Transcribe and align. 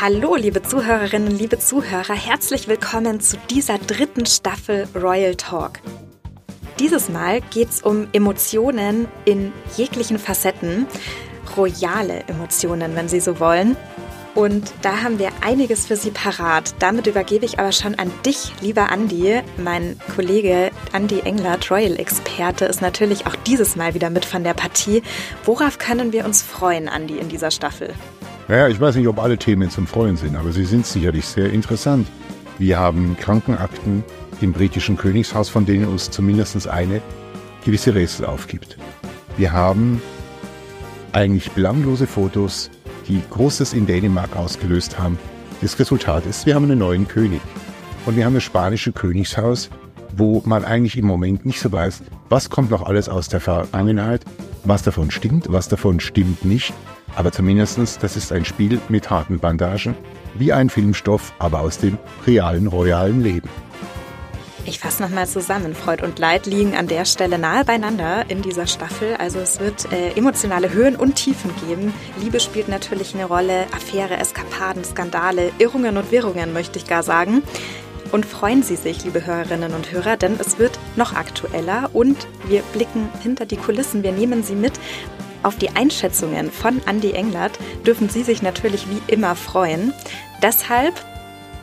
Hallo, 0.00 0.36
liebe 0.36 0.62
Zuhörerinnen, 0.62 1.36
liebe 1.36 1.58
Zuhörer, 1.58 2.14
herzlich 2.14 2.68
willkommen 2.68 3.20
zu 3.20 3.36
dieser 3.50 3.78
dritten 3.78 4.26
Staffel 4.26 4.86
Royal 4.94 5.34
Talk. 5.34 5.80
Dieses 6.78 7.08
Mal 7.08 7.40
geht 7.40 7.70
es 7.70 7.82
um 7.82 8.06
Emotionen 8.12 9.08
in 9.24 9.52
jeglichen 9.76 10.20
Facetten, 10.20 10.86
royale 11.56 12.22
Emotionen, 12.28 12.94
wenn 12.94 13.08
Sie 13.08 13.18
so 13.18 13.40
wollen. 13.40 13.76
Und 14.36 14.72
da 14.82 15.02
haben 15.02 15.18
wir 15.18 15.30
einiges 15.40 15.86
für 15.88 15.96
Sie 15.96 16.12
parat. 16.12 16.76
Damit 16.78 17.08
übergebe 17.08 17.44
ich 17.44 17.58
aber 17.58 17.72
schon 17.72 17.96
an 17.96 18.12
dich, 18.24 18.52
lieber 18.60 18.92
Andi. 18.92 19.40
Mein 19.56 19.98
Kollege 20.14 20.70
Andi 20.92 21.22
Englert, 21.24 21.72
Royal-Experte, 21.72 22.66
ist 22.66 22.82
natürlich 22.82 23.26
auch 23.26 23.34
dieses 23.34 23.74
Mal 23.74 23.94
wieder 23.94 24.10
mit 24.10 24.24
von 24.24 24.44
der 24.44 24.54
Partie. 24.54 25.02
Worauf 25.44 25.78
können 25.78 26.12
wir 26.12 26.24
uns 26.24 26.40
freuen, 26.40 26.88
Andi, 26.88 27.18
in 27.18 27.28
dieser 27.28 27.50
Staffel? 27.50 27.94
Naja, 28.48 28.66
ich 28.68 28.80
weiß 28.80 28.96
nicht, 28.96 29.06
ob 29.08 29.18
alle 29.18 29.36
Themen 29.36 29.68
zum 29.68 29.86
Freuen 29.86 30.16
sind, 30.16 30.34
aber 30.34 30.52
sie 30.52 30.64
sind 30.64 30.86
sicherlich 30.86 31.26
sehr 31.26 31.52
interessant. 31.52 32.08
Wir 32.58 32.78
haben 32.78 33.14
Krankenakten 33.20 34.02
im 34.40 34.54
britischen 34.54 34.96
Königshaus, 34.96 35.50
von 35.50 35.66
denen 35.66 35.86
uns 35.86 36.10
zumindest 36.10 36.66
eine 36.66 37.02
gewisse 37.66 37.94
Rätsel 37.94 38.24
aufgibt. 38.24 38.78
Wir 39.36 39.52
haben 39.52 40.00
eigentlich 41.12 41.50
belanglose 41.50 42.06
Fotos, 42.06 42.70
die 43.06 43.20
Großes 43.28 43.74
in 43.74 43.86
Dänemark 43.86 44.34
ausgelöst 44.34 44.98
haben. 44.98 45.18
Das 45.60 45.78
Resultat 45.78 46.24
ist, 46.24 46.46
wir 46.46 46.54
haben 46.54 46.64
einen 46.64 46.78
neuen 46.78 47.06
König. 47.06 47.42
Und 48.06 48.16
wir 48.16 48.24
haben 48.24 48.34
das 48.34 48.44
spanische 48.44 48.92
Königshaus, 48.92 49.68
wo 50.16 50.42
man 50.46 50.64
eigentlich 50.64 50.96
im 50.96 51.04
Moment 51.04 51.44
nicht 51.44 51.60
so 51.60 51.70
weiß, 51.70 52.02
was 52.30 52.48
kommt 52.48 52.70
noch 52.70 52.86
alles 52.86 53.10
aus 53.10 53.28
der 53.28 53.40
Vergangenheit, 53.40 54.24
was 54.64 54.82
davon 54.82 55.10
stimmt, 55.10 55.46
was 55.50 55.68
davon 55.68 56.00
stimmt 56.00 56.44
nicht. 56.44 56.72
Aber 57.16 57.32
zumindestens, 57.32 57.98
das 57.98 58.16
ist 58.16 58.32
ein 58.32 58.44
Spiel 58.44 58.80
mit 58.88 59.10
harten 59.10 59.38
Bandagen, 59.38 59.94
wie 60.34 60.52
ein 60.52 60.70
Filmstoff, 60.70 61.32
aber 61.38 61.60
aus 61.60 61.78
dem 61.78 61.98
realen, 62.26 62.66
royalen 62.66 63.22
Leben. 63.22 63.48
Ich 64.68 64.80
fasse 64.80 65.02
nochmal 65.02 65.26
zusammen. 65.26 65.74
Freud 65.74 66.04
und 66.04 66.18
Leid 66.18 66.44
liegen 66.44 66.76
an 66.76 66.88
der 66.88 67.06
Stelle 67.06 67.38
nahe 67.38 67.64
beieinander 67.64 68.26
in 68.28 68.42
dieser 68.42 68.66
Staffel. 68.66 69.16
Also 69.16 69.38
es 69.38 69.60
wird 69.60 69.90
äh, 69.92 70.10
emotionale 70.10 70.70
Höhen 70.70 70.94
und 70.94 71.14
Tiefen 71.14 71.50
geben. 71.66 71.94
Liebe 72.20 72.38
spielt 72.38 72.68
natürlich 72.68 73.14
eine 73.14 73.24
Rolle, 73.24 73.64
Affäre, 73.74 74.18
Eskapaden, 74.18 74.84
Skandale, 74.84 75.52
Irrungen 75.58 75.96
und 75.96 76.12
Wirrungen, 76.12 76.52
möchte 76.52 76.78
ich 76.78 76.86
gar 76.86 77.02
sagen. 77.02 77.42
Und 78.12 78.24
freuen 78.24 78.62
Sie 78.62 78.76
sich, 78.76 79.04
liebe 79.04 79.26
Hörerinnen 79.26 79.74
und 79.74 79.92
Hörer, 79.92 80.16
denn 80.16 80.36
es 80.40 80.58
wird 80.58 80.78
noch 80.96 81.14
aktueller 81.14 81.90
und 81.92 82.16
wir 82.46 82.62
blicken 82.72 83.08
hinter 83.22 83.44
die 83.46 83.56
Kulissen. 83.56 84.02
Wir 84.02 84.12
nehmen 84.12 84.42
Sie 84.42 84.54
mit 84.54 84.72
auf 85.42 85.56
die 85.56 85.70
Einschätzungen 85.70 86.50
von 86.50 86.80
Andy 86.86 87.12
Englert 87.12 87.58
dürfen 87.86 88.08
Sie 88.08 88.22
sich 88.22 88.42
natürlich 88.42 88.86
wie 88.90 89.00
immer 89.12 89.36
freuen. 89.36 89.92
Deshalb 90.42 90.94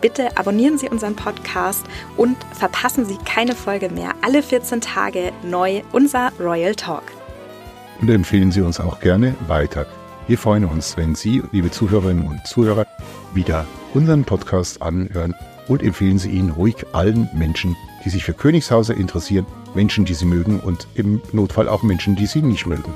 bitte 0.01 0.37
abonnieren 0.37 0.77
Sie 0.77 0.89
unseren 0.89 1.15
Podcast 1.15 1.85
und 2.15 2.37
verpassen 2.53 3.05
Sie 3.05 3.17
keine 3.25 3.53
Folge 3.53 3.89
mehr. 3.89 4.13
Alle 4.21 4.41
14 4.41 4.81
Tage 4.81 5.33
neu 5.43 5.81
unser 5.91 6.31
Royal 6.39 6.75
Talk. 6.75 7.03
Und 8.01 8.09
empfehlen 8.09 8.51
Sie 8.51 8.61
uns 8.61 8.79
auch 8.79 8.99
gerne 8.99 9.35
weiter. 9.47 9.85
Wir 10.27 10.37
freuen 10.37 10.65
uns, 10.65 10.97
wenn 10.97 11.13
Sie, 11.13 11.43
liebe 11.51 11.69
Zuhörerinnen 11.69 12.25
und 12.25 12.47
Zuhörer, 12.47 12.87
wieder 13.33 13.65
unseren 13.93 14.23
Podcast 14.23 14.81
anhören 14.81 15.35
und 15.67 15.83
empfehlen 15.83 16.19
Sie 16.19 16.31
ihn 16.31 16.49
ruhig 16.49 16.75
allen 16.93 17.29
Menschen, 17.33 17.75
die 18.03 18.09
sich 18.09 18.23
für 18.23 18.33
Königshauser 18.33 18.95
interessieren, 18.95 19.45
Menschen, 19.73 20.05
die 20.05 20.13
Sie 20.13 20.25
mögen 20.25 20.59
und 20.59 20.87
im 20.95 21.21
Notfall 21.31 21.67
auch 21.67 21.83
Menschen, 21.83 22.15
die 22.15 22.27
Sie 22.27 22.41
nicht 22.41 22.65
mögen. 22.65 22.93